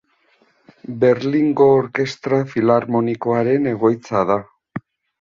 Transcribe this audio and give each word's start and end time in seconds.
Berlingo 1.03 1.69
Orkestra 1.75 2.41
Filarmonikoaren 2.57 3.73
egoitza 3.77 4.29
da. 4.35 4.43